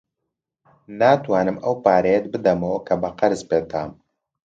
[0.99, 3.91] ناتوانم ئەو پارەیەت بدەمەوە کە بە قەرز پێت دام.